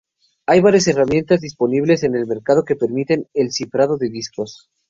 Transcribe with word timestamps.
Hay 0.47 0.61
varias 0.61 0.87
herramientas 0.87 1.41
disponibles 1.41 2.01
en 2.01 2.15
el 2.15 2.25
mercado 2.25 2.63
que 2.65 2.75
permiten 2.75 3.27
el 3.35 3.51
cifrado 3.51 3.97
de 3.97 4.09
discos. 4.09 4.71